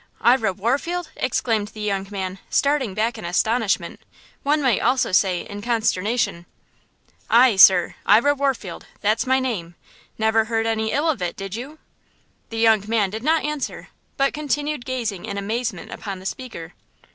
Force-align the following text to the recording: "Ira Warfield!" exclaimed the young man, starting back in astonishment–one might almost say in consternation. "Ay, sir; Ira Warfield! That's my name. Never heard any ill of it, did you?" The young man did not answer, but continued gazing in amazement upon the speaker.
"Ira 0.19 0.51
Warfield!" 0.51 1.11
exclaimed 1.15 1.67
the 1.75 1.79
young 1.79 2.07
man, 2.09 2.39
starting 2.49 2.95
back 2.95 3.19
in 3.19 3.23
astonishment–one 3.25 4.59
might 4.59 4.81
almost 4.81 5.13
say 5.19 5.41
in 5.41 5.61
consternation. 5.61 6.47
"Ay, 7.29 7.55
sir; 7.55 7.93
Ira 8.03 8.33
Warfield! 8.33 8.87
That's 9.01 9.27
my 9.27 9.39
name. 9.39 9.75
Never 10.17 10.45
heard 10.45 10.65
any 10.65 10.91
ill 10.91 11.07
of 11.07 11.21
it, 11.21 11.35
did 11.35 11.53
you?" 11.53 11.77
The 12.49 12.57
young 12.57 12.83
man 12.87 13.11
did 13.11 13.21
not 13.21 13.45
answer, 13.45 13.89
but 14.17 14.33
continued 14.33 14.85
gazing 14.85 15.25
in 15.25 15.37
amazement 15.37 15.91
upon 15.91 16.17
the 16.19 16.25
speaker. 16.25 16.73